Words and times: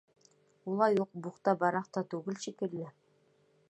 Улай 0.71 0.97
уҡ 1.05 1.13
«бухта-барахта» 1.27 2.07
түгел 2.15 2.43
шикелле. 2.47 2.93